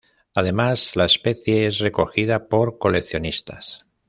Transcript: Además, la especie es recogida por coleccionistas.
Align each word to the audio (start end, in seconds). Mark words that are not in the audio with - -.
Además, 0.33 0.95
la 0.95 1.05
especie 1.05 1.67
es 1.67 1.77
recogida 1.77 2.47
por 2.47 2.79
coleccionistas. 2.79 3.85